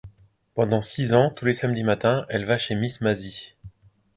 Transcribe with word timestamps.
Pendant 0.55 0.81
six 0.81 1.13
ans, 1.13 1.29
tous 1.29 1.45
les 1.45 1.53
samedis 1.53 1.83
matin, 1.83 2.25
elle 2.29 2.45
va 2.45 2.57
chez 2.57 2.73
miss 2.73 3.01
Mazzy. 3.01 3.53